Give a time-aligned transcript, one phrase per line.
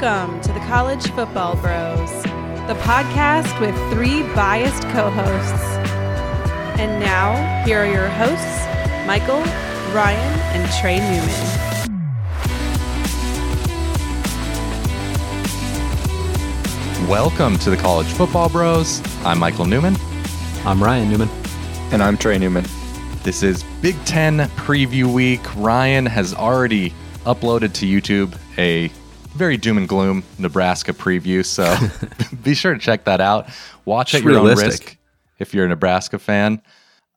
[0.00, 5.62] Welcome to the College Football Bros, the podcast with three biased co hosts.
[6.80, 8.66] And now, here are your hosts,
[9.06, 9.42] Michael,
[9.92, 11.28] Ryan, and Trey Newman.
[17.06, 19.02] Welcome to the College Football Bros.
[19.22, 19.96] I'm Michael Newman.
[20.64, 21.28] I'm Ryan Newman.
[21.92, 22.64] And I'm Trey Newman.
[23.22, 25.42] This is Big Ten Preview Week.
[25.56, 26.94] Ryan has already
[27.26, 28.90] uploaded to YouTube a
[29.34, 31.76] very doom and gloom Nebraska preview, so
[32.42, 33.48] be sure to check that out.
[33.84, 34.96] Watch It's at your own risk
[35.38, 36.62] if you're a Nebraska fan.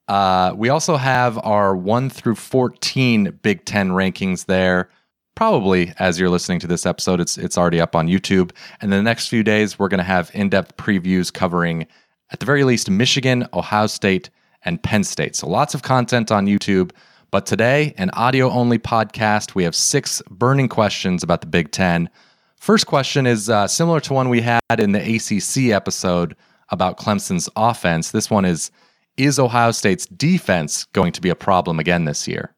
[0.07, 4.89] Uh, we also have our 1 through 14 Big Ten rankings there.
[5.35, 8.51] Probably as you're listening to this episode, it's it's already up on YouTube.
[8.81, 11.87] And in the next few days, we're going to have in-depth previews covering,
[12.31, 14.29] at the very least, Michigan, Ohio State,
[14.63, 15.35] and Penn State.
[15.35, 16.91] So lots of content on YouTube.
[17.33, 19.55] But today, an audio-only podcast.
[19.55, 22.07] We have six burning questions about the Big Ten.
[22.57, 26.35] First question is uh, similar to one we had in the ACC episode
[26.69, 28.11] about Clemson's offense.
[28.11, 28.69] This one is
[29.17, 32.53] Is Ohio State's defense going to be a problem again this year?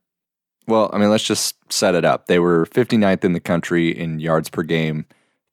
[0.68, 2.28] Well, I mean, let's just set it up.
[2.28, 5.06] They were 59th in the country in yards per game,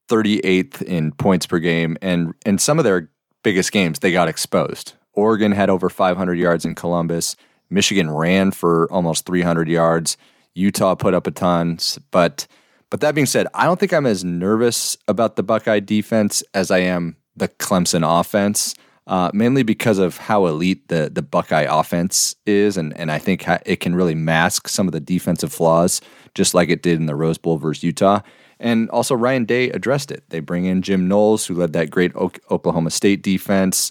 [0.09, 3.09] 38th in points per game, and in some of their
[3.45, 4.95] biggest games, they got exposed.
[5.13, 7.37] Oregon had over 500 yards in Columbus.
[7.73, 10.17] Michigan ran for almost 300 yards.
[10.55, 11.79] Utah put up a ton,
[12.11, 12.47] but
[12.91, 16.71] but that being said, I don't think I'm as nervous about the Buckeye defense as
[16.71, 18.75] I am the Clemson offense
[19.07, 23.45] uh, mainly because of how elite the the Buckeye offense is, and and I think
[23.67, 26.01] it can really mask some of the defensive flaws,
[26.35, 28.21] just like it did in the Rose Bowl versus Utah.
[28.61, 30.23] And also, Ryan Day addressed it.
[30.29, 33.91] They bring in Jim Knowles, who led that great Oklahoma State defense.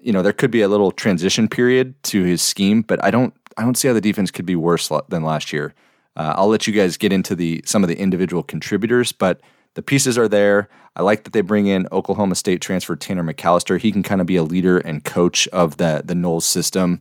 [0.00, 3.34] You know, there could be a little transition period to his scheme, but I don't
[3.56, 5.74] I don't see how the defense could be worse la- than last year.
[6.16, 9.40] Uh, I'll let you guys get into the some of the individual contributors, but
[9.74, 10.68] the pieces are there.
[10.96, 13.78] I like that they bring in Oklahoma State transfer Tanner McCalister.
[13.78, 17.00] He can kind of be a leader and coach of the the Knowles system,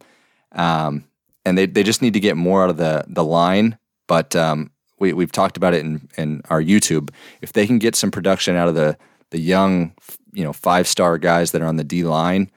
[0.51, 1.05] um,
[1.45, 3.77] and they they just need to get more out of the the line.
[4.07, 7.11] But um, we we've talked about it in in our YouTube.
[7.41, 8.97] If they can get some production out of the
[9.31, 9.93] the young,
[10.33, 12.51] you know, five star guys that are on the D line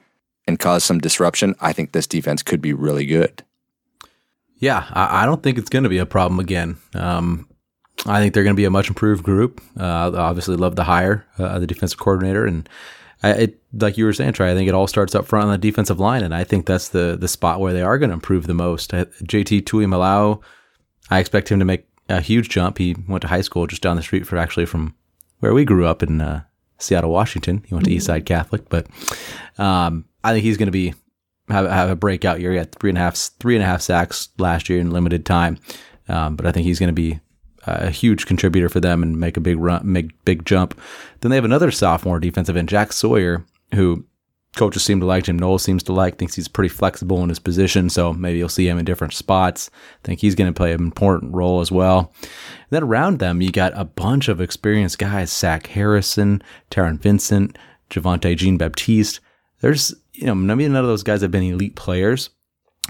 [0.47, 3.43] and cause some disruption, I think this defense could be really good.
[4.57, 6.77] Yeah, I, I don't think it's going to be a problem again.
[6.93, 7.47] Um,
[8.05, 9.61] I think they're going to be a much improved group.
[9.79, 12.67] Uh, obviously, love the hire uh, the defensive coordinator, and
[13.23, 15.51] I, it, like you were saying, Trey, I think it all starts up front on
[15.51, 18.15] the defensive line, and I think that's the the spot where they are going to
[18.15, 18.93] improve the most.
[18.93, 20.41] Uh, JT Tuimoloau,
[21.09, 22.77] I expect him to make a huge jump.
[22.77, 24.95] He went to high school just down the street from actually from
[25.39, 26.43] where we grew up in uh,
[26.77, 27.63] Seattle, Washington.
[27.67, 28.87] He went to Eastside Catholic, but
[29.57, 30.93] um, I think he's going to be
[31.49, 32.51] have, have a breakout year.
[32.51, 35.25] He had three and a half three and a half sacks last year in limited
[35.25, 35.57] time,
[36.07, 37.19] um, but I think he's going to be
[37.63, 40.79] a huge contributor for them and make a big run, make big jump.
[41.19, 44.05] Then they have another sophomore defensive end, Jack Sawyer, who
[44.55, 45.25] coaches seem to like.
[45.25, 46.17] Jim Knowles seems to like.
[46.17, 49.69] Thinks he's pretty flexible in his position, so maybe you'll see him in different spots.
[50.03, 52.13] I think he's going to play an important role as well.
[52.21, 57.57] And then around them, you got a bunch of experienced guys: Zach Harrison, Taron Vincent,
[57.89, 59.19] Javontae Jean Baptiste.
[59.61, 62.29] There's you know maybe none of those guys have been elite players,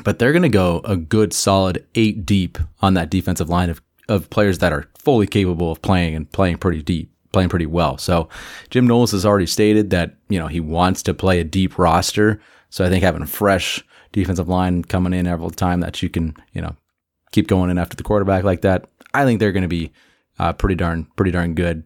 [0.03, 3.81] but they're going to go a good solid eight deep on that defensive line of,
[4.07, 7.97] of players that are fully capable of playing and playing pretty deep, playing pretty well.
[7.97, 8.29] So
[8.69, 12.41] Jim Knowles has already stated that, you know, he wants to play a deep roster.
[12.69, 16.35] So I think having a fresh defensive line coming in every time that you can,
[16.53, 16.75] you know,
[17.31, 19.91] keep going in after the quarterback like that, I think they're going to be
[20.39, 21.83] uh, pretty darn, pretty darn good.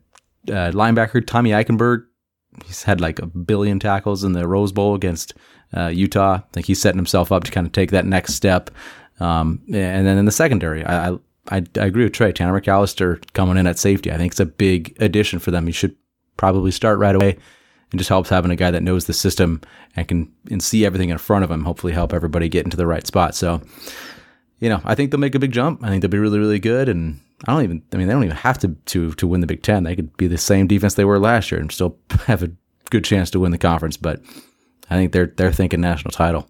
[0.47, 2.05] Uh, linebacker Tommy Eichenberg,
[2.65, 5.33] he's had like a billion tackles in the Rose Bowl against
[5.75, 6.35] uh, Utah.
[6.35, 8.69] I think he's setting himself up to kind of take that next step.
[9.19, 11.17] Um, and then in the secondary, I, I
[11.51, 12.31] I agree with Trey.
[12.31, 15.67] Tanner McCalister coming in at safety, I think it's a big addition for them.
[15.67, 15.95] He should
[16.37, 17.37] probably start right away,
[17.91, 19.61] and just helps having a guy that knows the system
[19.95, 21.63] and can and see everything in front of him.
[21.63, 23.35] Hopefully, help everybody get into the right spot.
[23.35, 23.61] So,
[24.59, 25.83] you know, I think they'll make a big jump.
[25.83, 26.89] I think they'll be really really good.
[26.89, 29.47] And I don't even, I mean, they don't even have to to to win the
[29.47, 29.83] Big Ten.
[29.83, 32.51] They could be the same defense they were last year and still have a
[32.89, 33.97] good chance to win the conference.
[33.97, 34.21] But
[34.89, 36.49] I think they're they're thinking national title.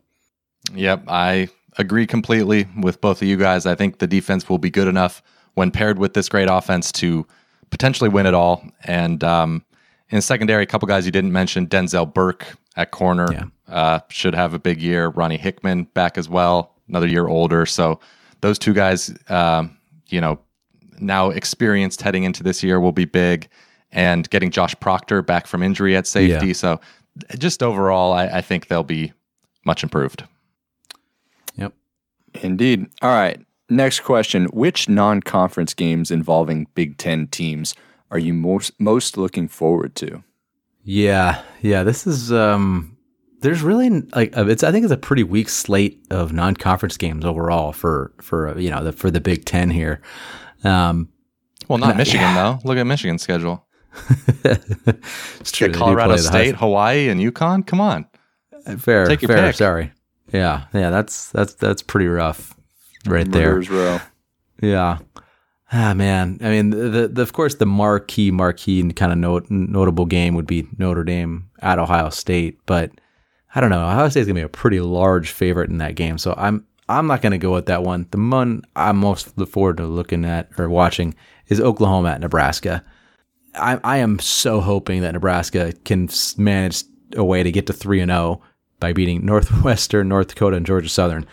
[0.73, 3.65] Yep, I agree completely with both of you guys.
[3.65, 5.21] I think the defense will be good enough
[5.53, 7.25] when paired with this great offense to
[7.69, 8.63] potentially win it all.
[8.85, 9.63] And um,
[10.09, 12.45] in secondary, a couple guys you didn't mention Denzel Burke
[12.77, 13.43] at corner Yeah.
[13.67, 15.09] uh, should have a big year.
[15.09, 17.65] Ronnie Hickman back as well, another year older.
[17.65, 17.99] So
[18.41, 19.77] those two guys, um,
[20.07, 20.39] you know,
[20.99, 23.47] now experienced heading into this year will be big.
[23.91, 26.47] And getting Josh Proctor back from injury at safety.
[26.47, 26.53] Yeah.
[26.53, 26.81] So
[27.37, 29.13] just overall, I, I think they'll be
[29.63, 30.25] much improved.
[31.55, 31.73] Yep.
[32.41, 32.87] Indeed.
[33.01, 33.39] All right.
[33.69, 34.45] Next question.
[34.45, 37.73] Which non conference games involving Big Ten teams
[38.11, 40.23] are you most most looking forward to?
[40.83, 41.83] Yeah, yeah.
[41.83, 42.97] This is um.
[43.41, 44.63] There's really like uh, it's.
[44.63, 48.83] I think it's a pretty weak slate of non-conference games overall for for you know
[48.83, 50.01] the, for the Big Ten here.
[50.65, 51.09] Um,
[51.67, 52.33] Well, not Uh, Michigan yeah.
[52.63, 52.67] though.
[52.67, 53.65] Look at Michigan's schedule.
[54.43, 55.67] it's true.
[55.69, 57.65] Get Colorado State, Hawaii, and UConn.
[57.65, 58.05] Come on.
[58.77, 59.47] Fair, Take your fair.
[59.47, 59.55] pick.
[59.55, 59.91] Sorry.
[60.33, 60.89] Yeah, yeah.
[60.89, 62.55] That's that's that's pretty rough,
[63.05, 63.59] right there.
[63.61, 63.99] Row.
[64.61, 64.97] Yeah.
[65.71, 69.47] Ah man, I mean, the, the of course the marquee marquee and kind of note,
[69.49, 72.91] notable game would be Notre Dame at Ohio State, but
[73.53, 73.83] I don't know.
[73.85, 77.21] Ohio State's gonna be a pretty large favorite in that game, so I'm I'm not
[77.21, 78.07] gonna go with that one.
[78.11, 81.15] The one I'm most look forward to looking at or watching
[81.47, 82.83] is Oklahoma at Nebraska.
[83.55, 86.83] I I am so hoping that Nebraska can manage
[87.15, 88.41] a way to get to three and zero
[88.79, 91.25] by beating Northwestern, North Dakota, and Georgia Southern.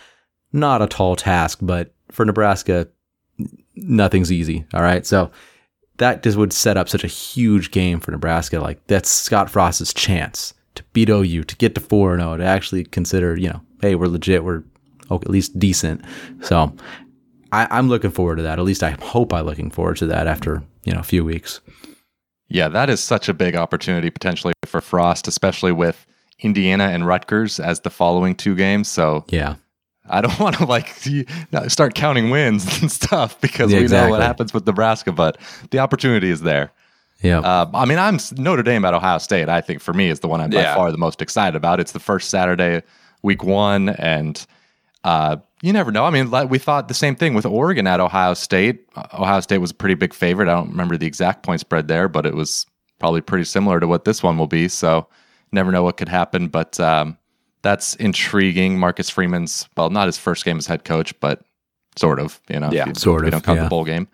[0.51, 2.87] Not a tall task, but for Nebraska,
[3.75, 4.65] nothing's easy.
[4.73, 5.05] All right.
[5.05, 5.31] So
[5.97, 8.59] that just would set up such a huge game for Nebraska.
[8.59, 12.83] Like that's Scott Frost's chance to beat OU, to get to 4 0, to actually
[12.83, 14.63] consider, you know, hey, we're legit, we're
[15.09, 16.01] oh, at least decent.
[16.41, 16.73] So
[17.51, 18.59] I, I'm looking forward to that.
[18.59, 21.61] At least I hope I'm looking forward to that after, you know, a few weeks.
[22.49, 26.05] Yeah, that is such a big opportunity potentially for Frost, especially with
[26.39, 28.87] Indiana and Rutgers as the following two games.
[28.89, 29.55] So Yeah.
[30.09, 30.89] I don't want to like
[31.69, 35.37] start counting wins and stuff because Yeah, we know what happens with Nebraska, but
[35.71, 36.71] the opportunity is there.
[37.21, 37.39] Yeah.
[37.39, 39.47] Uh, I mean, I'm Notre Dame at Ohio State.
[39.47, 40.73] I think for me is the one I'm Yeah.
[40.73, 41.79] by far the most excited about.
[41.79, 42.83] It's the first Saturday,
[43.21, 44.45] week one, and
[45.03, 46.05] uh, you never know.
[46.05, 48.87] I mean, we thought the same thing with Oregon at Ohio State.
[48.95, 50.47] Uh, Ohio State was a pretty big favorite.
[50.49, 52.65] I don't remember the exact point spread there, but it was
[52.99, 54.67] probably pretty similar to what this one will be.
[54.67, 55.07] So,
[55.51, 56.47] never know what could happen.
[56.47, 57.17] But um,
[57.61, 58.77] that's intriguing.
[58.79, 61.41] Marcus Freeman's well, not his first game as head coach, but
[61.97, 62.39] sort of.
[62.49, 63.63] You know, if Yeah, you- sort if you of, don't count yeah.
[63.63, 64.07] the bowl game.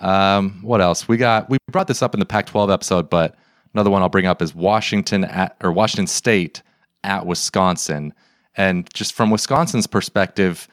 [0.00, 1.06] Um, what else?
[1.08, 3.36] We got we brought this up in the Pac-12 episode, but
[3.74, 6.62] another one I'll bring up is Washington at or Washington State
[7.04, 8.12] at Wisconsin.
[8.56, 10.68] And just from Wisconsin's perspective,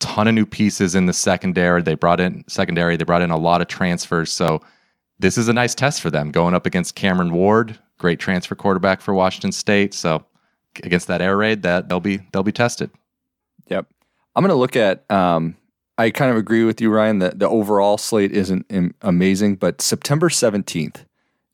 [0.00, 1.82] ton of new pieces in the secondary.
[1.82, 4.30] They brought in secondary, they brought in a lot of transfers.
[4.30, 4.62] So
[5.18, 9.00] this is a nice test for them going up against Cameron Ward, great transfer quarterback
[9.00, 9.94] for Washington State.
[9.94, 10.24] So
[10.82, 12.90] against that air raid, that they'll be they'll be tested.
[13.68, 13.86] Yep.
[14.34, 15.10] I'm going to look at.
[15.10, 15.56] Um,
[15.96, 17.18] I kind of agree with you, Ryan.
[17.18, 18.66] That the overall slate isn't
[19.02, 21.04] amazing, but September 17th,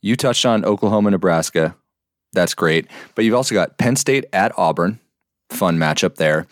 [0.02, 1.76] you touched on Oklahoma, Nebraska.
[2.34, 5.00] That's great, but you've also got Penn State at Auburn,
[5.54, 6.46] fun matchup there.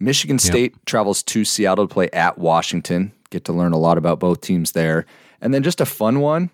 [0.00, 3.12] Michigan State travels to Seattle to play at Washington.
[3.30, 5.06] Get to learn a lot about both teams there,
[5.40, 6.50] and then just a fun one: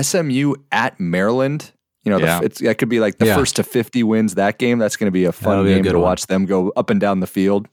[0.00, 1.72] SMU at Maryland.
[2.04, 2.38] You know, Yeah.
[2.40, 3.36] the, it's, that could be like the Yeah.
[3.36, 4.78] first to 50 wins that game.
[4.78, 6.04] That's going to be a fun be game good to one.
[6.04, 7.66] watch them go up and down the field.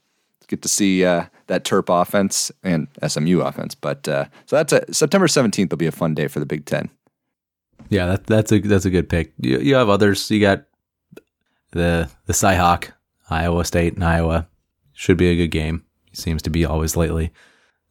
[0.48, 3.74] Get to see uh, that Terp offense and SMU offense.
[3.74, 6.66] But uh, so that's a September 17th will be a fun day for the Big
[6.66, 6.90] Ten.
[7.88, 9.32] Yeah, that, that's a that's a good pick.
[9.38, 10.30] You, you have others.
[10.30, 10.64] You got
[11.72, 12.90] the the Cyhawk,
[13.34, 14.48] Iowa State, and Iowa.
[14.92, 15.84] Should be a good game.
[16.10, 17.32] He seems to be always lately.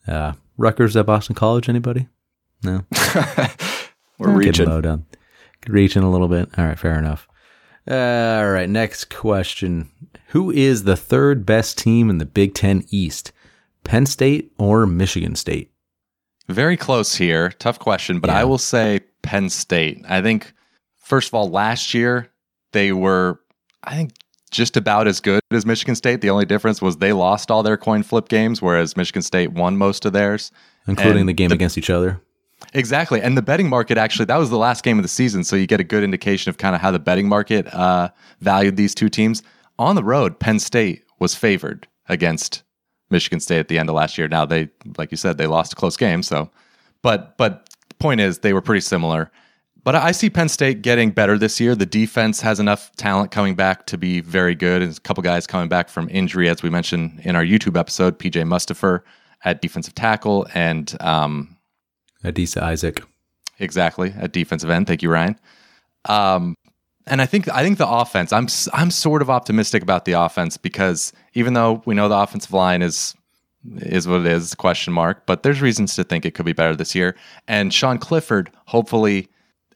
[0.07, 1.67] Uh, Rutgers at Boston College.
[1.69, 2.07] Anybody?
[2.63, 2.85] No.
[4.17, 4.65] We're Getting reaching.
[4.69, 5.05] low down.
[5.67, 6.49] Reaching a little bit.
[6.57, 7.27] All right, fair enough.
[7.89, 9.89] All right, next question.
[10.27, 13.31] Who is the third best team in the Big Ten East?
[13.83, 15.71] Penn State or Michigan State?
[16.47, 17.49] Very close here.
[17.59, 18.39] Tough question, but Yeah.
[18.39, 20.01] I will say Penn State.
[20.07, 20.53] I think,
[20.95, 22.29] first of all, last year
[22.71, 23.39] they were,
[23.83, 24.13] I think,
[24.53, 26.21] just about as good as Michigan State.
[26.21, 29.77] The only difference was they lost all their coin flip games, whereas Michigan State won
[29.77, 30.51] most of theirs.
[30.87, 32.21] Including And the game the- against each other.
[32.73, 33.21] Exactly.
[33.21, 35.43] And the betting market actually, that was the last game of the season.
[35.43, 38.77] So you get a good indication of kind of how the betting market uh, valued
[38.77, 39.43] these two teams.
[39.79, 42.63] On the road, Penn State was favored against
[43.09, 44.29] Michigan State at the end of last year.
[44.29, 46.23] Now they, like you said, they lost a close game.
[46.23, 46.49] So,
[47.01, 49.29] but, but the point is they were pretty similar.
[49.83, 51.75] But I see Penn State getting better this year.
[51.75, 54.81] The defense has enough talent coming back to be very good.
[54.81, 58.17] And a couple guys coming back from injury, as we mentioned in our YouTube episode,
[58.17, 59.01] PJ Mustipher
[59.43, 61.57] at defensive tackle and um,
[62.23, 63.03] Adisa Isaac.
[63.59, 64.87] Exactly at defensive end.
[64.87, 65.37] Thank you, Ryan.
[66.05, 66.55] Um,
[67.05, 68.31] and I think I think the offense.
[68.31, 72.53] I'm I'm sort of optimistic about the offense because even though we know the offensive
[72.53, 73.15] line is
[73.77, 76.75] is what it is, question mark, but there's reasons to think it could be better
[76.75, 77.15] this year.
[77.47, 79.29] And Sean Clifford, hopefully,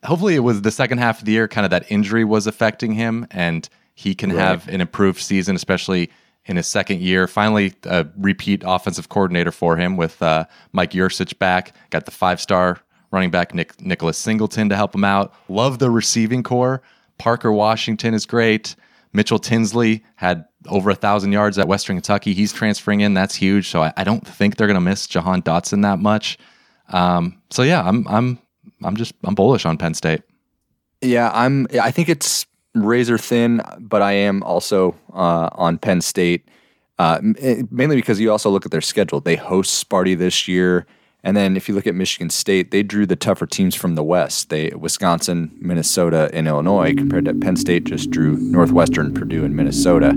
[0.04, 2.94] hopefully it was the second half of the year, kind of that injury was affecting
[2.94, 6.12] him, and he can have an improved season, especially
[6.46, 7.28] in his second year.
[7.28, 11.74] Finally, a repeat offensive coordinator for him with uh, Mike Yurcich back.
[11.90, 12.80] Got the five star
[13.12, 15.34] running back Nick Nicholas Singleton to help him out.
[15.50, 16.82] Love the receiving core.
[17.18, 18.76] Parker Washington is great.
[19.14, 22.34] Mitchell Tinsley had over a thousand yards at Western Kentucky.
[22.34, 23.14] He's transferring in.
[23.14, 23.70] That's huge.
[23.70, 26.38] So I, I don't think they're going to miss Jahan Dotson that much.
[26.90, 28.40] Um, so yeah, I'm I'm
[28.84, 30.22] I'm just I'm bullish on Penn State.
[31.02, 31.68] Yeah, I'm.
[31.82, 36.48] I think it's razor thin, but I am also uh, on Penn State,
[37.00, 39.20] uh, eh, mainly because you also look at their schedule.
[39.20, 40.86] They host Sparty this year,
[41.28, 44.04] and then if you look at Michigan State, they drew the tougher teams from the
[44.04, 44.50] West.
[44.50, 46.94] They Wisconsin, Minnesota, and Illinois.
[46.96, 50.12] Compared to Penn State, just drew Northwestern, Purdue, and Minnesota.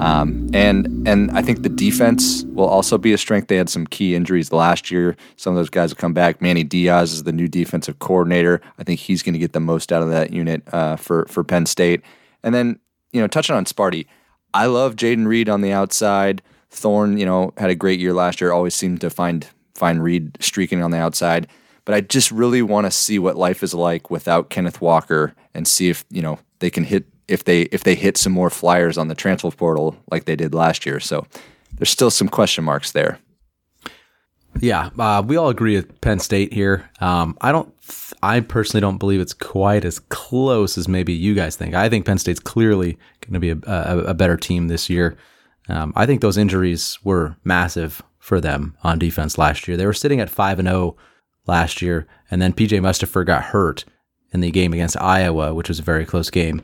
[0.00, 3.46] Um, and and I think the defense will also be a strength.
[3.46, 5.16] They had some key injuries last year.
[5.36, 6.42] Some of those guys will come back.
[6.42, 8.60] Manny Diaz is the new defensive coordinator.
[8.76, 11.44] I think he's going to get the most out of that unit uh, for for
[11.44, 12.02] Penn State.
[12.42, 12.80] And then
[13.12, 14.06] you know, touching on Sparty,
[14.52, 16.42] I love Jayden Reed on the outside.
[16.70, 18.50] Thorne, you know, had a great year last year.
[18.50, 19.46] Always seemed to find
[19.80, 21.48] find Reed streaking on the outside.
[21.84, 25.66] But I just really want to see what life is like without Kenneth Walker and
[25.66, 28.98] see if you know they can hit if they if they hit some more flyers
[28.98, 31.00] on the transfer portal like they did last year.
[31.00, 31.26] So
[31.76, 33.18] there's still some question marks there.
[34.58, 36.90] Yeah, uh, we all agree with Penn State here.
[37.00, 37.72] Um, I don't,
[38.20, 41.74] I personally don't believe it's quite as close as maybe you guys think.
[41.74, 45.16] I think Penn State's clearly going to be a, a, a, better team this year.
[45.68, 49.76] Um, I think those injuries were massive for them on defense last year.
[49.76, 50.96] They were sitting at five and zero oh
[51.46, 53.84] last year, and then PJ Mustipher got hurt
[54.32, 56.62] in the game against Iowa, which was a very close game.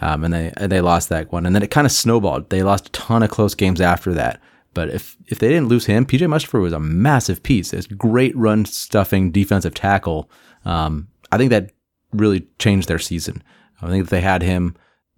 [0.00, 2.50] Um, and they they lost that one, and then it kind of snowballed.
[2.50, 4.40] They lost a ton of close games after that.
[4.74, 7.72] But if if they didn't lose him, PJ Mustipher was a massive piece.
[7.72, 10.30] It's great run stuffing defensive tackle.
[10.64, 11.72] Um, I think that
[12.12, 13.42] really changed their season.
[13.82, 14.76] I think if they had him,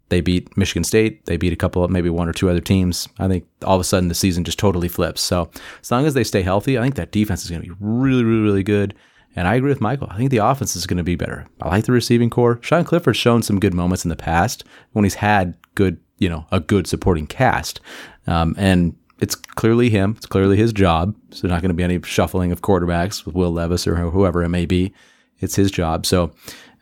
[0.09, 1.25] they beat Michigan State.
[1.27, 3.09] They beat a couple of maybe one or two other teams.
[3.19, 5.21] I think all of a sudden the season just totally flips.
[5.21, 7.75] So as long as they stay healthy, I think that defense is going to be
[7.81, 8.95] really, really, really good.
[9.37, 10.09] And I agree with Michael.
[10.11, 11.47] I think the offense is going to be better.
[11.61, 12.61] I like the receiving core.
[12.63, 16.47] Sean Clifford's shown some good moments in the past when he's had good, you know,
[16.53, 17.81] a good supporting cast.
[18.27, 20.15] Um, and it's clearly him.
[20.17, 21.17] It's clearly his job.
[21.31, 24.51] So not going to be any shuffling of quarterbacks with Will Levis or whoever it
[24.51, 24.93] may be.
[25.41, 26.07] It's his job.
[26.07, 26.33] So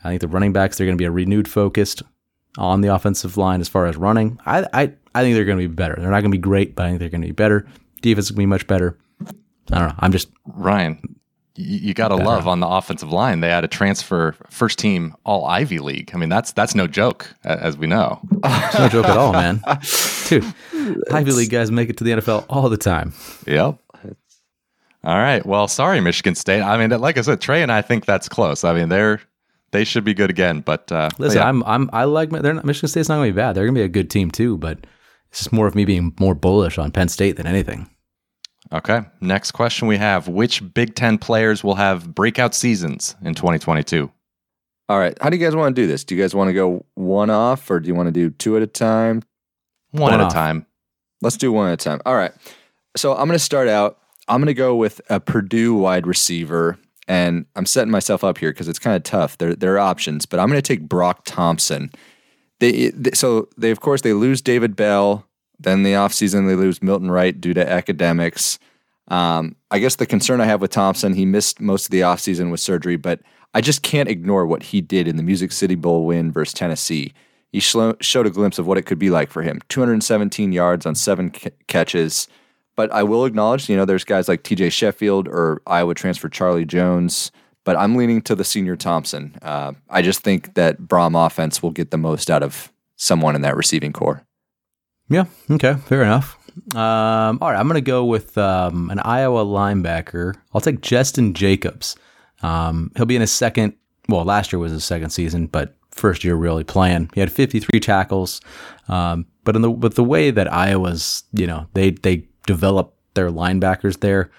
[0.04, 2.02] I think the running backs, they're going to be a renewed focused
[2.58, 4.38] on the offensive line as far as running.
[4.44, 5.96] I, I, I think they're going to be better.
[5.98, 7.66] They're not going to be great, but I think they're going to be better.
[8.00, 8.98] Defense is going to be much better.
[9.70, 9.94] I don't know.
[9.98, 11.16] I'm just Ryan
[11.54, 13.40] you, got to love on the offensive line.
[13.40, 16.10] They had a transfer first team all Ivy League.
[16.14, 18.20] I mean, that's that's no joke, as we know.
[18.44, 19.62] it's no joke at all, man.
[20.28, 20.44] Dude,
[21.10, 23.12] Ivy League guys make it to the NFL all the time.
[23.46, 23.78] Yep.
[25.04, 25.44] All right.
[25.44, 26.62] Well, sorry, Michigan State.
[26.62, 28.62] I mean, like I said, Trey and I think that's close.
[28.64, 29.20] I mean, they're
[29.72, 30.60] they should be good again.
[30.60, 31.48] But uh, listen, yeah.
[31.48, 33.54] I'm I'm I like they're not, Michigan State's not going to be bad.
[33.54, 34.56] They're going to be a good team too.
[34.56, 34.86] But
[35.30, 37.88] it's just more of me being more bullish on Penn State than anything.
[38.72, 39.00] Okay.
[39.20, 44.10] Next question we have Which Big Ten players will have breakout seasons in 2022?
[44.88, 45.16] All right.
[45.20, 46.04] How do you guys want to do this?
[46.04, 48.56] Do you guys want to go one off or do you want to do two
[48.56, 49.22] at a time?
[49.90, 50.32] One, one at off.
[50.32, 50.66] a time.
[51.20, 52.00] Let's do one at a time.
[52.06, 52.32] All right.
[52.96, 53.98] So I'm going to start out.
[54.28, 56.78] I'm going to go with a Purdue wide receiver.
[57.08, 59.38] And I'm setting myself up here because it's kind of tough.
[59.38, 61.90] There, there are options, but I'm going to take Broc Thompson.
[62.60, 65.26] They, they, so they, of course, they lose David Bell.
[65.58, 68.58] Then the offseason, they lose Milton Wright due to academics.
[69.08, 72.50] Um, I guess the concern I have with Thompson, he missed most of the offseason
[72.50, 73.20] with surgery, but
[73.54, 77.12] I just can't ignore what he did in the Music City Bowl win versus Tennessee.
[77.52, 80.94] He showed a glimpse of what it could be like for him 217 yards on
[80.94, 82.28] seven c- catches.
[82.74, 86.64] But I will acknowledge, you know, there's guys like TJ Sheffield or Iowa transfer Charlie
[86.64, 87.30] Jones,
[87.64, 89.36] but I'm leaning to the senior Thompson.
[89.42, 93.42] Uh, I just think that Brohm offense will get the most out of someone in
[93.42, 94.24] that receiving core.
[95.08, 95.24] Yeah.
[95.50, 95.74] Okay.
[95.86, 96.38] Fair enough.
[96.74, 97.58] Um, all right.
[97.58, 100.34] I'm going to go with um, an Iowa linebacker.
[100.54, 101.96] I'll take Jestin Jacobs.
[102.42, 103.74] Um, he'll be in his second.
[104.08, 107.10] Well, last year was his second season, but first year really playing.
[107.14, 108.40] He had 53 tackles.
[108.88, 113.30] Um, but in the with the way that Iowa's, you know, they they develop their
[113.30, 114.30] linebackers there,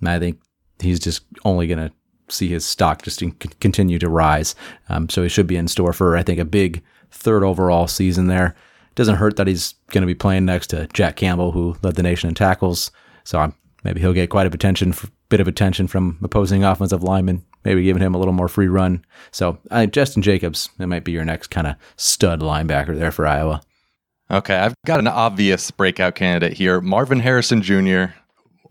[0.00, 0.40] And I think
[0.80, 1.92] he's just only going to
[2.28, 3.22] see his stock just
[3.60, 4.54] continue to rise.
[4.88, 8.26] Um, so he should be in store for I think a big third overall season
[8.26, 8.54] there
[8.96, 12.02] doesn't hurt that he's going to be playing next to Jack Campbell, who led the
[12.02, 12.90] nation in tackles.
[13.24, 14.94] So I'm, maybe he'll get quite a attention,
[15.28, 19.04] bit of attention from opposing offensive linemen, maybe giving him a little more free run.
[19.30, 23.26] So uh, Jestin Jacobs, that might be your next kind of stud linebacker there for
[23.26, 23.60] Iowa.
[24.30, 28.06] Okay, I've got an obvious breakout candidate here Marvin Harrison Jr.,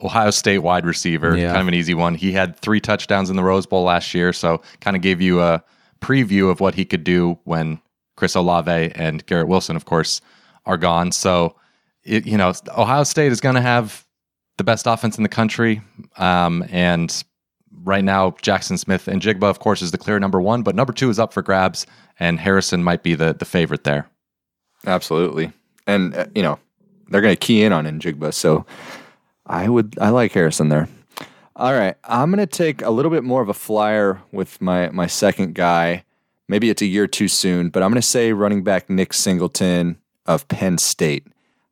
[0.01, 1.47] Ohio State wide receiver, yeah.
[1.47, 2.15] kind of an easy one.
[2.15, 5.41] He had three touchdowns in the Rose Bowl last year, so kind of gave you
[5.41, 5.63] a
[6.01, 7.79] preview of what he could do when
[8.17, 10.21] Chris Olave and Garrett Wilson, of course,
[10.65, 11.11] are gone.
[11.11, 11.55] So,
[12.03, 14.05] it, you know, Ohio State is going to have
[14.57, 15.81] the best offense in the country.
[16.17, 17.23] Um, and
[17.83, 21.19] right now, Jackson Smith-Njigba, of course, is the clear number one, but number two is
[21.19, 21.85] up for grabs,
[22.19, 24.09] and Harrison might be the, the favorite there.
[24.85, 25.51] Absolutely.
[25.87, 26.59] And, uh, you know,
[27.09, 28.33] they're going to key in on Njigba.
[28.33, 28.65] So
[29.45, 30.87] I would, I like Harrison there.
[31.57, 34.89] All right, I'm going to take a little bit more of a flyer with my
[34.89, 36.03] my second guy.
[36.49, 39.97] Maybe it's a year too soon, but I'm going to say running back Nick Singleton
[40.25, 41.27] of Penn State.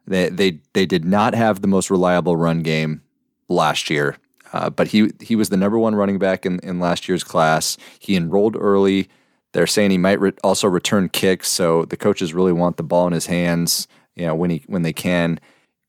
[0.08, 3.02] They they they did not have the most reliable run game
[3.50, 4.16] last year,
[4.54, 7.76] uh, but he he was the number one running back in, in last year's class.
[8.00, 9.10] He enrolled early.
[9.54, 13.08] They're saying he might re- also return kicks, so the coaches really want the ball
[13.08, 13.88] in his hands.
[14.16, 15.40] You know when he when they can.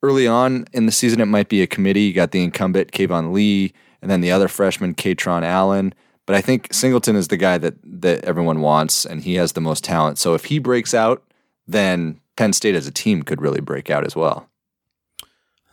[0.02, 2.02] Early on in the season, it might be a committee.
[2.02, 5.94] You got the incumbent Keyvone Lee and then the other freshman, Kaytron Allen.
[6.26, 9.61] But I think Singleton is the guy that that everyone wants, and he has the
[9.61, 10.18] most talent.
[10.18, 11.23] So if he breaks out,
[11.66, 14.49] then Penn State as a team could really break out as well.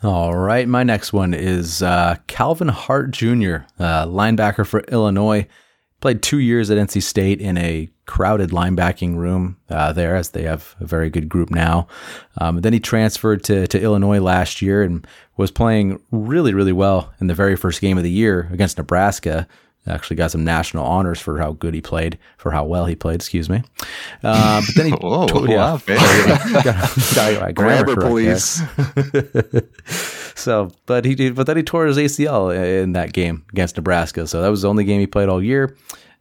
[0.03, 5.45] All right, my next one is uh, Calvin Hart Jr., uh, linebacker for Illinois.
[6.01, 10.43] Played two years at NC State in a crowded linebacking room uh, there, as they
[10.43, 11.87] have a very good group now.
[12.39, 17.13] Um, then he transferred to, to Illinois last year and was playing really, really well
[17.21, 19.47] in the very first game of the year against Nebraska.
[19.87, 23.15] Actually, got some national honors for how good he played, for how well he played.
[23.15, 23.63] Excuse me.
[24.23, 25.97] Uh, but then he, Whoa, to- wow, very-
[26.63, 26.63] got,
[27.15, 28.61] got my grammar Grammar, please.
[30.35, 34.25] So, but he did, but then he tore his ACL in that game against Nebraska.
[34.25, 35.75] So that was the only game he played all year.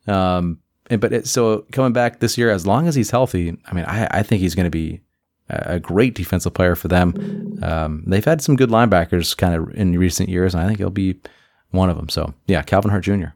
[0.07, 0.59] Um,
[0.91, 3.85] and but it, so coming back this year, as long as he's healthy, I mean,
[3.87, 5.01] I, I think he's going to be
[5.49, 7.59] a a great defensive player for them.
[7.63, 10.91] Um, they've had some good linebackers kind of in recent years, and I think he'll
[10.91, 11.19] be
[11.71, 12.09] one of them.
[12.09, 13.29] So yeah, Calvin Hart Jr.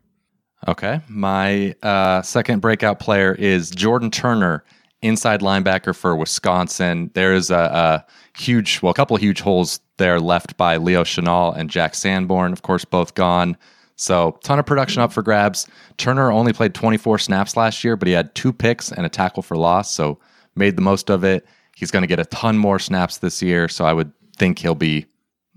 [0.66, 1.00] Okay.
[1.09, 4.64] My uh, second breakout player is Jordan Turner,
[5.04, 7.11] inside linebacker for Wisconsin.
[7.12, 8.06] There is a, a
[8.38, 12.52] huge, well, a couple of huge holes there left by Leo Chenal and Jack Sanborn,
[12.52, 13.56] of course, both gone.
[13.97, 15.68] So, ton of production up for grabs.
[15.99, 19.42] Turner only played 24 snaps last year, but he had two picks and a tackle
[19.42, 20.18] for loss, so
[20.56, 21.47] made the most of it.
[21.76, 24.75] He's going to get a ton more snaps this year, so I would think he'll
[24.75, 25.06] be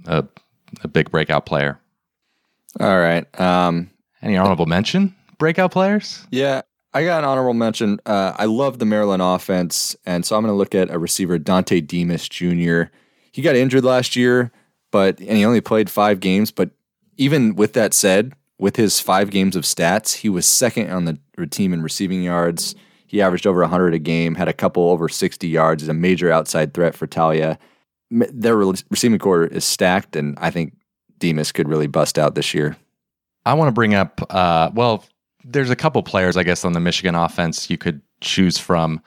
[0.06, 0.26] a,
[0.84, 1.80] a big breakout player.
[2.80, 3.40] All right.
[3.40, 3.90] Um,
[4.22, 6.26] Any honorable mention breakout players?
[6.32, 6.62] Yeah,
[6.94, 8.00] I got an honorable mention.
[8.06, 11.38] Uh, I love the Maryland offense, and so I'm going to look at a receiver,
[11.38, 12.92] Dontay Demus Jr.
[13.32, 14.52] He got injured last year,
[14.92, 16.52] but and he only played five games.
[16.52, 16.72] But
[17.18, 21.20] even with that said, with his five games of stats, he was second on the
[21.48, 22.74] team in receiving yards.
[23.06, 25.84] He averaged over 100 a game, had a couple over 60 yards.
[25.84, 27.58] Is a major outside threat for Taulia.
[28.10, 30.74] Their receiving core is stacked, and I think
[31.20, 32.78] Demas could really bust out this year.
[33.48, 35.06] I want to bring up, uh, well,
[35.44, 39.02] there's a couple players, I guess, on the Michigan offense you could choose from.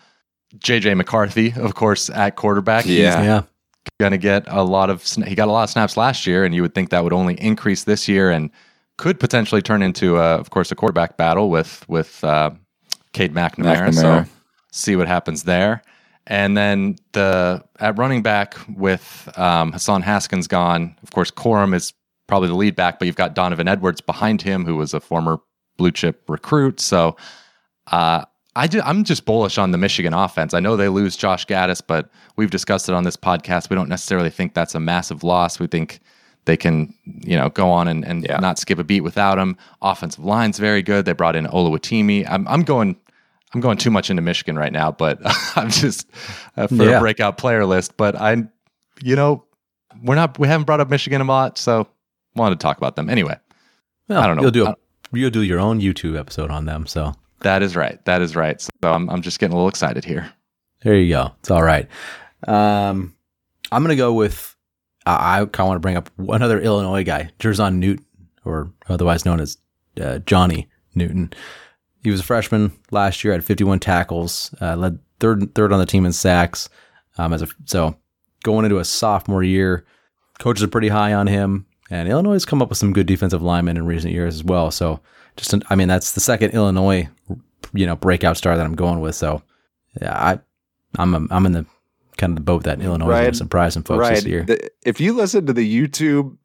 [0.57, 2.87] JJ McCarthy, of course, at quarterback.
[2.87, 3.22] Yeah.
[3.22, 3.42] Yeah,
[4.00, 6.44] going to get a lot of, sna- he got a lot of snaps last year,
[6.44, 8.50] and you would think that would only increase this year and
[8.96, 12.50] could potentially turn into, uh, of course, a quarterback battle with, with uh,
[13.12, 13.94] Cade McNamara.
[13.94, 14.31] So
[14.72, 15.83] see what happens there.
[16.26, 21.92] And then the at running back with um, Hassan Haskins gone, of course, Corum is
[22.31, 25.38] probably the lead back, but you've got Donovan Edwards behind him, who was a former
[25.77, 26.81] blue chip recruit.
[26.81, 27.16] So
[27.93, 28.25] uh,
[28.57, 30.55] I ju- I'm just bullish on the Michigan offense.
[30.55, 33.69] I know they lose Josh Gattis, but we've discussed it on this podcast.
[33.71, 35.59] We don't necessarily think that's a massive loss.
[35.61, 36.01] We think
[36.47, 38.38] they can, you know, go on and, and Yeah.
[38.38, 39.57] not skip a beat without him.
[39.83, 41.05] Offensive line's very good.
[41.05, 42.27] They brought in Oluwatimi.
[42.29, 42.97] I'm, I'm going
[43.53, 45.19] I'm going too much into Michigan right now, but
[45.57, 46.09] I'm just
[46.57, 46.99] uh, for Yeah.
[46.99, 47.97] a breakout player list.
[47.97, 48.45] But I,
[49.03, 49.45] you know,
[50.05, 51.88] we're not we haven't brought up Michigan a lot, so
[52.35, 53.37] wanted to talk about them anyway.
[54.09, 54.43] Well, I don't know.
[54.43, 54.77] You'll do a,
[55.12, 56.87] you'll do your own YouTube episode on them.
[56.87, 58.05] So That is right.
[58.05, 58.61] That is right.
[58.61, 60.33] So I'm I'm just getting a little excited here.
[60.83, 61.33] There you go.
[61.40, 61.88] It's all right.
[62.47, 63.14] Um,
[63.73, 64.57] I'm gonna go with.
[65.07, 68.05] I, I kind of want to bring up one other Illinois guy, Jer'Zhan Newton,
[68.45, 69.59] or otherwise known as
[70.01, 71.33] uh, Johnny Newton.
[72.03, 75.87] He was a freshman last year, had 51 tackles, uh, led third third on the
[75.87, 76.69] team in sacks.
[77.19, 77.97] Um, as a so
[78.43, 79.85] going into a sophomore year,
[80.38, 83.42] coaches are pretty high on him, and Illinois has come up with some good defensive
[83.42, 84.70] linemen in recent years as well.
[84.70, 85.00] So
[85.37, 87.09] just, an, I mean, that's the second Illinois,
[87.72, 89.14] you know, breakout star that I'm going with.
[89.14, 89.42] So
[90.00, 90.38] yeah, I
[90.98, 91.66] I'm I'm in the
[92.16, 93.31] kind of the boat that Illinois is going Right.
[93.33, 94.44] to surprise some folks this year.
[94.44, 96.37] The- if you listen to the YouTube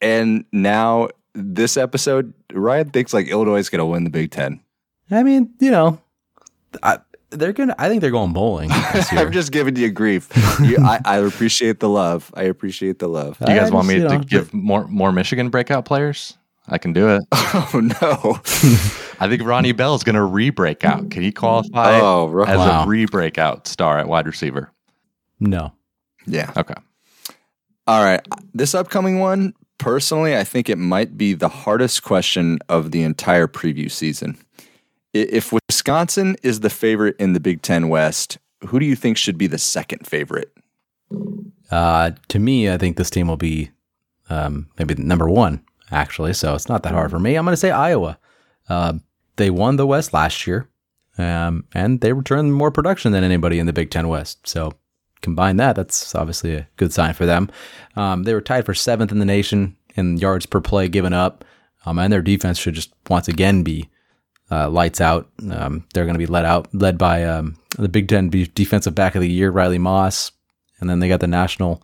[0.00, 4.60] and now this episode, Ryan thinks like Illinois is going to win the Big Ten.
[5.10, 6.00] I mean, you know,
[6.82, 6.98] I,
[7.30, 7.74] they're gonna.
[7.78, 9.22] I think they're going bowling this year.
[9.22, 10.28] I'm just giving you grief.
[10.60, 12.30] You, I, I appreciate the love.
[12.34, 13.38] I appreciate the love.
[13.38, 15.84] Do you guys I want just, me you to know, give more more Michigan breakout
[15.84, 16.36] players?
[16.66, 17.22] I can do it.
[17.56, 18.40] Oh no!
[19.20, 21.08] I think Ronnie Bell is going to re-break out.
[21.08, 22.82] Can he qualify oh ro- as wow.
[22.82, 24.72] a re-breakout star at wide receiver?
[25.38, 25.72] no.
[26.26, 26.52] yeah.
[26.56, 26.74] Okay.
[27.86, 28.26] All right.
[28.54, 33.46] This upcoming one, personally, I think it might be the hardest question of the entire
[33.46, 34.36] preview season.
[35.14, 39.38] If Wisconsin is the favorite in the Big Ten West, who do you think should
[39.38, 40.52] be the second favorite?
[41.70, 43.70] Uh, to me, I think this team will be
[44.28, 45.62] um, maybe number one.
[45.90, 47.36] actually, so it's not that hard for me.
[47.36, 48.18] I'm going to say Iowa.
[48.68, 48.94] Uh,
[49.36, 50.68] they won the West last year,
[51.18, 54.46] um, and they returned more production than anybody in the Big Ten West.
[54.46, 54.72] So
[55.20, 57.50] combine that, that's obviously a good sign for them.
[57.96, 61.44] Um, they were tied for seventh in the nation in yards per play given up,
[61.86, 63.88] um, and their defense should just once again be
[64.50, 65.28] uh, lights out.
[65.50, 69.14] Um, they're going to be led out, led by um, the Big Ten defensive back
[69.14, 70.32] of the year, Riley Moss,
[70.80, 71.82] and then they got the national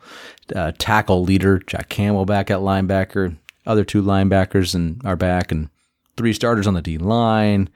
[0.55, 3.37] uh, tackle leader, Jack Campbell, back at linebacker.
[3.66, 5.68] Other two linebackers and are back, and
[6.16, 7.68] three starters on the D line.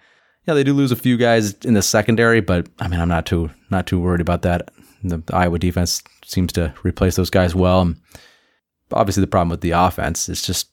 [0.47, 3.27] Yeah, they do lose a few guys in the secondary, but I mean, I'm not
[3.27, 4.70] too not too worried about that.
[5.03, 7.83] The, Iowa defense seems to replace those guys well.
[7.83, 8.01] And
[8.92, 10.68] obviously, the problem with the offense is just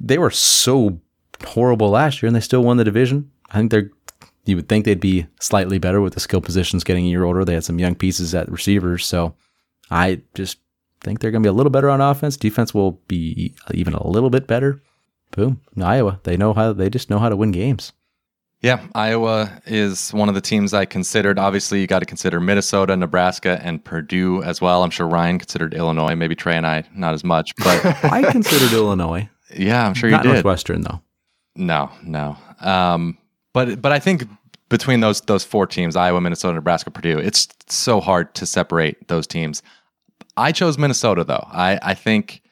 [0.00, 1.00] they were so
[1.44, 3.30] horrible last year, and they still won the division.
[3.50, 3.90] I think they're
[4.46, 7.44] you would think they'd be slightly better with the skill positions getting a year older.
[7.44, 9.34] They had some young pieces at receivers, so
[9.90, 10.58] I just
[11.00, 12.36] think they're going to be a little better on offense.
[12.36, 14.80] Defense will be even a little bit better.
[15.32, 16.20] Boom, Iowa.
[16.22, 16.72] They know how.
[16.72, 17.92] They just know how to win games.
[18.62, 21.38] Yeah, Iowa is one of the teams I considered.
[21.38, 24.82] Obviously, you got to consider Minnesota, Nebraska, and Purdue as well.
[24.82, 26.14] I'm sure Ryan considered Illinois.
[26.14, 29.28] Maybe Trey and I not as much, but I considered Illinois.
[29.54, 30.34] Yeah, I'm sure Not you did.
[30.34, 31.02] Northwestern though.
[31.54, 32.36] No, no.
[32.60, 33.18] Um,
[33.56, 34.28] but but I think
[34.68, 39.26] between those those four teams, Iowa, Minnesota, Nebraska, Purdue, it's so hard to separate those
[39.26, 39.62] teams.
[40.36, 41.46] I chose Minnesota though.
[41.50, 42.42] I, I think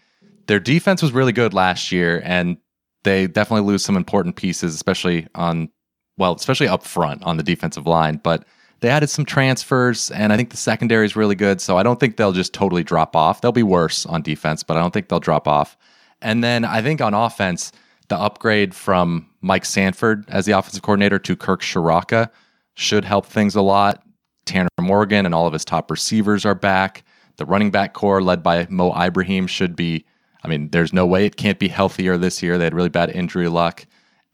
[0.47, 2.57] their defense was really good last year, and
[3.03, 5.69] they definitely lose some important pieces, especially on
[6.17, 8.17] well, especially up front on the defensive line.
[8.17, 8.47] But
[8.81, 11.61] they added some transfers, and I think the secondary is really good.
[11.61, 13.43] So I don't think they'll just totally drop off.
[13.43, 15.77] They'll be worse on defense, but I don't think they'll drop off.
[16.23, 17.73] And then I think on offense,
[18.09, 22.31] the upgrade from Mike Sanford as the offensive coordinator to Kirk Ciarrocca
[22.77, 24.03] should help things a lot.
[24.47, 27.05] Tanner Morgan and all of his top receivers are back.
[27.37, 30.07] The running back core led by Mo Ibrahim should be,
[30.43, 32.57] I mean, there's no way it can't be healthier this year.
[32.57, 33.85] They had really bad injury luck.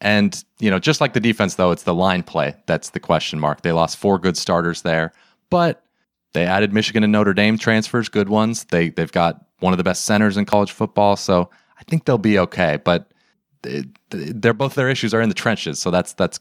[0.00, 3.40] And, you know, just like the defense, though, it's the line play that's the question
[3.40, 3.62] mark.
[3.62, 5.12] They lost four good starters there,
[5.50, 5.84] but
[6.34, 8.64] they added Michigan and Notre Dame transfers, good ones.
[8.64, 11.16] They, they've got one of the best centers in college football.
[11.16, 12.78] So I think they'll be okay.
[12.82, 13.09] But
[14.10, 15.78] they're both their issues are in the trenches.
[15.80, 16.40] So that's, that's,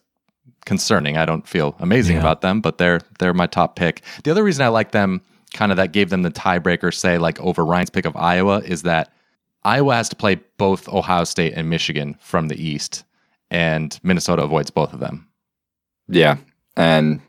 [0.66, 1.18] concerning.
[1.18, 2.22] I don't feel amazing Yeah.
[2.22, 4.02] about them, but they're they're my top pick.
[4.24, 5.22] The other reason I like them,
[5.54, 8.82] kind of that gave them the tiebreaker, say like over Ryan's pick of Iowa, is
[8.84, 9.12] that
[9.64, 13.04] Iowa has to play both Ohio State and Michigan from the East,
[13.50, 15.28] and Minnesota avoids both of them.
[16.10, 16.38] Yeah,
[16.76, 17.22] and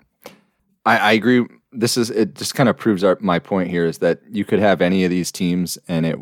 [0.84, 1.46] I, I agree.
[1.72, 2.34] This is it.
[2.34, 5.10] Just kind of proves our, my point here is that you could have any of
[5.10, 6.18] these teams, and it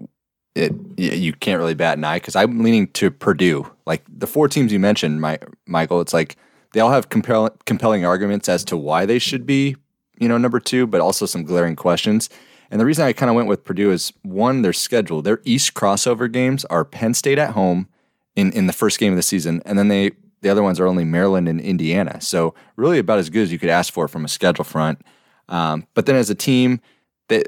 [0.55, 3.71] it you can't really bat an eye because I'm leaning to Purdue.
[3.87, 6.01] Like the four teams you mentioned, my, Michael.
[6.01, 6.37] It's like
[6.73, 9.77] they all have compel, compelling arguments as to why they should be,
[10.19, 12.29] you know, number two, but also some glaring questions.
[12.71, 15.23] And the reason I kind of went with Purdue is one, their schedule.
[15.23, 17.89] Their East crossover games are Penn State at home
[18.37, 20.87] in, in the first game of the season, and then they the other ones are
[20.87, 22.21] only Maryland and Indiana.
[22.21, 25.01] So really about as good as you could ask for from a schedule front.
[25.49, 26.81] Um, but then as a team,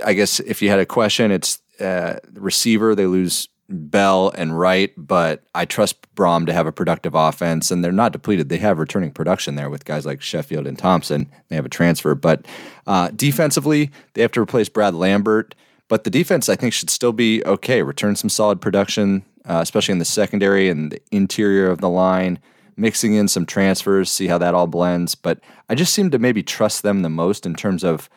[0.04, 2.94] I guess if you had a question, it's uh, receiver.
[2.94, 7.84] They lose Bell and Wright, but I trust Brohm to have a productive offense, and
[7.84, 8.48] they're not depleted.
[8.48, 11.30] They have returning production there with guys like Sheffield and Thompson.
[11.48, 12.46] They have a transfer, but
[12.86, 15.54] uh, defensively, they have to replace Brad Lambert.
[15.88, 17.82] But the defense, I think, should still be okay.
[17.82, 22.38] Return some solid production, uh, especially in the secondary and the interior of the line.
[22.76, 25.14] Mixing in some transfers, see how that all blends.
[25.14, 28.08] But I just seem to maybe trust them the most in terms of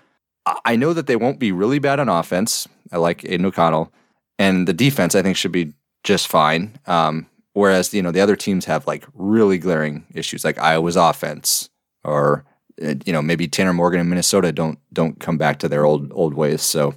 [0.45, 2.67] I- I know that they won't be really bad on offense.
[2.91, 3.91] I like Aidan O'Connell,
[4.37, 6.77] and the defense I think should be just fine.
[6.85, 11.69] Um, whereas you know the other teams have like really glaring issues, like Iowa's offense,
[12.03, 12.43] or
[12.83, 16.11] uh, you know maybe Tanner Morgan and Minnesota don't don't come back to their old
[16.13, 16.61] old ways.
[16.61, 16.93] So,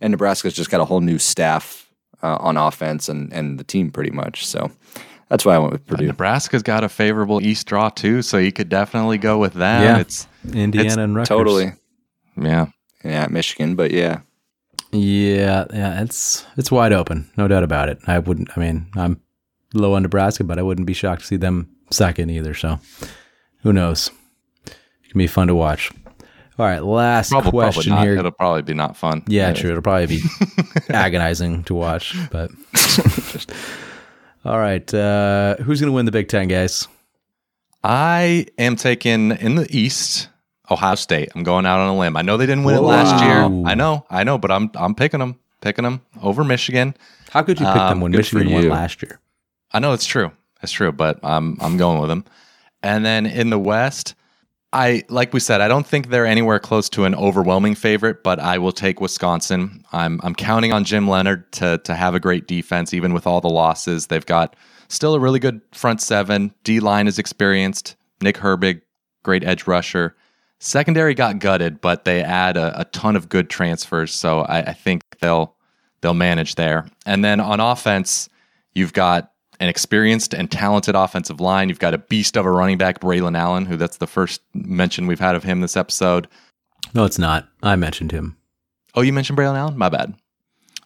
[0.00, 1.90] and Nebraska's just got a whole new staff
[2.22, 4.46] uh, on offense and and the team pretty much.
[4.46, 4.70] So
[5.28, 6.06] that's why I went with Purdue.
[6.06, 9.82] Nebraska's got a favorable East draw too, so you could definitely go with that.
[9.82, 9.98] Yeah.
[10.00, 11.28] It's Indiana It's and Rutgers.
[11.28, 11.72] Totally,
[12.36, 12.66] yeah.
[13.04, 14.20] Yeah, Michigan, but yeah,
[14.92, 17.98] Yeah, yeah, it's it's wide open, no doubt about it.
[18.06, 18.56] I wouldn't.
[18.56, 19.20] I mean, I'm
[19.74, 22.54] low on Nebraska, but I wouldn't be shocked to see them second either.
[22.54, 22.78] So,
[23.62, 24.10] who knows?
[24.66, 25.90] It can be fun to watch.
[26.58, 28.02] All right, last Probably, probably question not.
[28.02, 28.16] here.
[28.18, 29.22] It'll probably be not fun.
[29.26, 29.70] Yeah, true.
[29.70, 30.22] It'll probably be
[30.90, 32.50] agonizing to watch, but
[34.44, 34.92] all right.
[34.92, 36.86] Uh, who's going to win the Big Ten, guys?
[37.82, 40.28] I am taking in the East
[40.70, 41.30] Ohio State.
[41.34, 42.16] I'm going out on a limb.
[42.16, 43.42] I know they didn't win it last year.
[43.68, 46.94] I know, I know, but I'm I'm picking them, picking them over Michigan.
[47.30, 49.20] How could you pick them Um, when Michigan won last year?
[49.72, 50.32] I know it's true.
[50.62, 52.24] It's true, but I'm I'm going with them.
[52.82, 54.14] And then in the West,
[54.72, 58.38] I like we said, I don't think they're anywhere close to an overwhelming favorite, but
[58.38, 59.84] I will take Wisconsin.
[59.92, 63.40] I'm I'm counting on Jim Leonhard to to have a great defense, even with all
[63.40, 64.06] the losses.
[64.06, 64.54] They've got
[64.88, 66.52] still a really good front seven.
[66.64, 67.96] D line is experienced.
[68.22, 68.82] Nick Herbig,
[69.24, 70.14] great edge rusher.
[70.62, 74.72] Secondary got gutted, but they add a, a ton of good transfers, so I, I
[74.74, 75.56] think they'll
[76.02, 76.86] they'll manage there.
[77.06, 78.28] And then on offense,
[78.74, 81.68] you've got an experienced and talented offensive line.
[81.68, 85.06] You've got a beast of a running back, Braylon Allen, who that's the first mention
[85.06, 86.28] we've had of him this episode.
[86.94, 87.48] No, it's not.
[87.62, 88.36] I mentioned him.
[88.94, 89.78] Oh, you mentioned Braylon Allen?
[89.78, 90.14] My bad.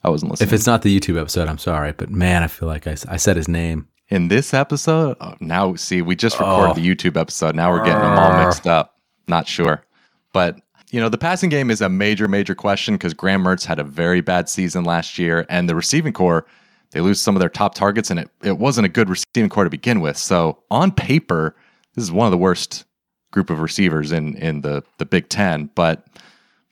[0.02, 0.48] I wasn't listening.
[0.48, 3.16] If it's not the YouTube episode, I'm sorry, but man, I feel like I, I
[3.16, 3.88] said his name.
[4.08, 6.74] in this episode, oh, now see, we just recorded Oh.
[6.74, 7.54] the YouTube episode.
[7.56, 8.93] Now we're getting them all mixed up.
[9.26, 9.84] Not sure.
[10.32, 10.60] But,
[10.90, 13.84] you know, the passing game is a major, major question because Graham Mertz had a
[13.84, 16.46] very bad season last year, and the receiving core,
[16.90, 19.64] they lose some of their top targets, and it, it wasn't a good receiving core
[19.64, 20.16] to begin with.
[20.16, 21.56] So on paper,
[21.94, 22.84] this is one of the worst
[23.32, 25.68] group of receivers in in the the Big Ten.
[25.74, 26.06] But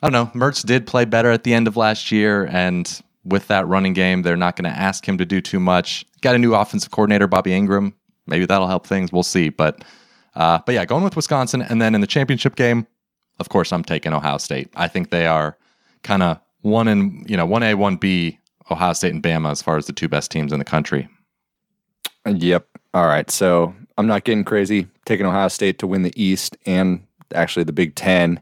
[0.03, 0.39] I don't know.
[0.39, 4.23] Mertz did play better at the end of last year, and with that running game,
[4.23, 6.05] they're not going to ask him to do too much.
[6.23, 7.93] Got a new offensive coordinator, Bobby Engram.
[8.27, 9.13] Maybe that'll help things.
[9.13, 9.49] We'll see.
[9.49, 9.85] But
[10.35, 12.87] uh, but yeah, going with Wisconsin, and then in the championship game,
[13.39, 14.69] of course, I'm taking Ohio State.
[14.77, 15.57] I think they are
[16.03, 18.39] kind of one in you know one A, one B.
[18.71, 21.09] Ohio State and Bama as far as the two best teams in the country.
[22.27, 22.67] Yep.
[22.95, 23.31] All right.
[23.31, 24.87] So I'm not getting crazy.
[25.05, 28.41] Taking Ohio State to win the East and actually the Big Ten.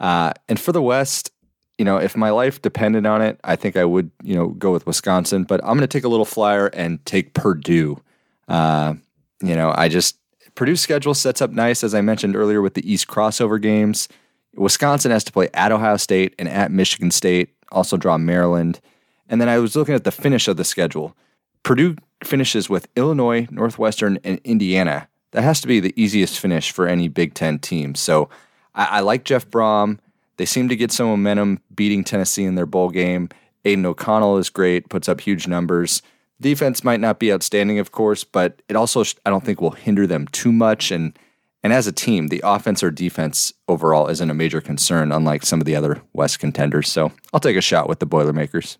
[0.00, 1.30] Uh, and for the West,
[1.78, 4.72] you know, if my life depended on it, I think I would, you know, go
[4.72, 5.44] with Wisconsin.
[5.44, 8.00] But I'm going to take a little flyer and take Purdue.
[8.48, 8.94] Uh,
[9.42, 10.18] you know, I just
[10.54, 14.08] Purdue's schedule sets up nice, as I mentioned earlier, with the East crossover games.
[14.54, 17.54] Wisconsin has to play at Ohio State and at Michigan State.
[17.72, 18.80] Also draw Maryland.
[19.28, 21.16] And then I was looking at the finish of the schedule.
[21.62, 25.08] Purdue finishes with Illinois, Northwestern, and Indiana.
[25.30, 27.94] That has to be the easiest finish for any Big Ten team.
[27.94, 28.28] So
[28.74, 29.98] I, I like Jeff Brohm.
[30.36, 33.28] They seem to get some momentum beating Tennessee in their bowl game.
[33.64, 36.02] Aidan O'Connell is great, puts up huge numbers.
[36.40, 40.06] Defense might not be outstanding, of course, but it also I don't think will hinder
[40.06, 40.90] them too much.
[40.90, 41.18] And
[41.62, 45.60] and as a team, the offense or defense overall isn't a major concern, unlike some
[45.60, 46.88] of the other West contenders.
[46.88, 48.78] So I'll take a shot with the Boilermakers.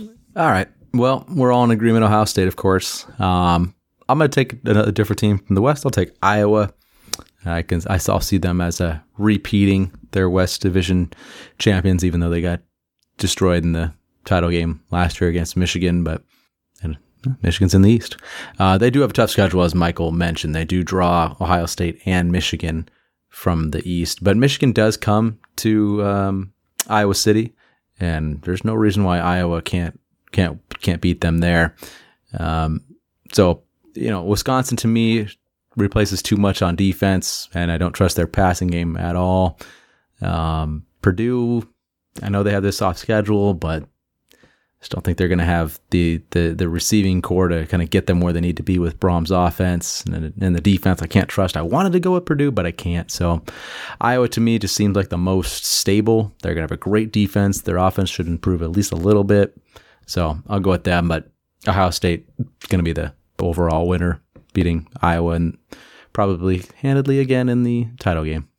[0.00, 0.68] All right.
[0.94, 2.04] Well, we're all in agreement.
[2.04, 3.04] Ohio State, of course.
[3.18, 3.74] Um,
[4.08, 5.84] I'm going to take a, different team from the West.
[5.84, 6.72] I'll take Iowa.
[7.44, 11.12] I can I still see them as a repeating their West Division
[11.58, 12.60] champions, even though they got
[13.18, 13.92] destroyed in the
[14.24, 16.04] title game last year against Michigan.
[16.04, 16.22] But
[17.42, 18.16] Michigan's in the East.
[18.58, 20.54] Uh, they do have a tough schedule, as Michael mentioned.
[20.54, 22.88] They do draw Ohio State and Michigan
[23.28, 26.52] from the East, but Michigan does come to um,
[26.88, 27.54] Iowa City,
[27.98, 29.98] and there's no reason why Iowa can't
[30.32, 31.74] can't can't beat them there.
[32.38, 32.80] Um,
[33.32, 33.62] so
[33.94, 35.28] you know, Wisconsin to me
[35.76, 39.58] replaces too much on defense, and I don't trust their passing game at all.
[40.20, 41.68] Um, Purdue,
[42.22, 43.84] I know they have this soft schedule, but
[44.84, 47.88] just don't think they're going to have the, the the receiving core to kind of
[47.88, 51.00] get them where they need to be with Brohm's offense and, and the defense.
[51.00, 51.56] I can't trust.
[51.56, 53.10] I wanted to go with Purdue, but I can't.
[53.10, 53.42] So
[54.02, 56.34] Iowa to me just seems like the most stable.
[56.42, 57.62] They're going to have a great defense.
[57.62, 59.56] Their offense should improve at least a little bit.
[60.04, 61.08] So I'll go with them.
[61.08, 61.30] But
[61.66, 64.20] Ohio State is going to be the overall winner,
[64.52, 65.56] beating Iowa and
[66.12, 68.50] probably handedly again in the title game.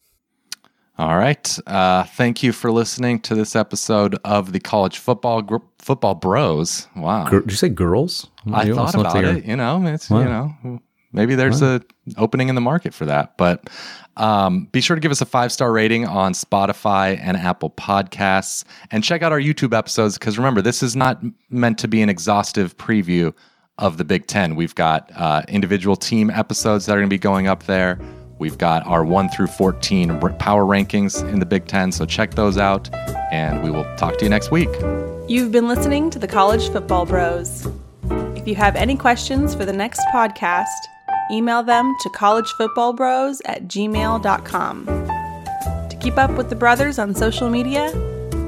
[0.98, 1.60] All right.
[1.68, 6.88] Uh, thank you for listening to this episode of the College Football gr- Football Bros.
[6.96, 7.28] Wow.
[7.30, 8.28] Gir- Did you say girls?
[8.54, 9.44] I thought about it.
[9.46, 10.20] You know, it's Wow.
[10.20, 10.26] you
[10.70, 10.82] know
[11.12, 11.82] maybe there's a
[12.18, 13.36] opening in the market for that.
[13.38, 13.70] But
[14.16, 18.64] um, be sure to give us a five star rating on Spotify and Apple Podcasts,
[18.92, 22.10] and check out our YouTube episodes because remember this is not meant to be an
[22.10, 23.34] exhaustive preview
[23.80, 24.56] of the Big Ten.
[24.56, 28.00] We've got uh, individual team episodes that are going to be going up there.
[28.38, 32.58] We've got our 1 through 14 power rankings in the Big Ten, so check those
[32.58, 32.94] out,
[33.32, 34.70] and we will talk to you next week.
[35.28, 37.66] You've been listening to the College Football Bros.
[38.36, 40.66] If you have any questions for the next podcast,
[41.32, 44.86] email them to collegefootballbros at gmail.com.
[45.90, 47.90] To keep up with the brothers on social media,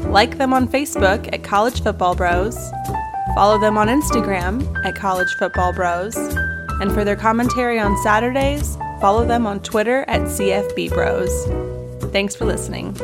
[0.09, 2.57] like them on Facebook at College Football Bros,
[3.35, 6.15] follow them on Instagram at College Football Bros,
[6.81, 12.11] and for their commentary on Saturdays, follow them on Twitter at CFB Bros.
[12.11, 12.95] Thanks for listening.